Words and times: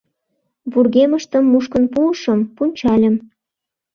—Вургемыштым 0.71 1.43
мушкын 1.51 1.83
пуышым, 1.93 2.39
пунчальым. 2.55 3.15